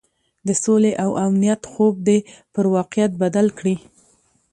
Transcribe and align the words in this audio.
د 0.47 0.49
سولې 0.63 0.91
او 1.03 1.09
امنیت 1.25 1.61
خوب 1.71 1.93
دې 2.07 2.17
پر 2.53 2.65
واقعیت 2.75 3.11
بدل 3.23 3.47
کړي. 3.57 3.75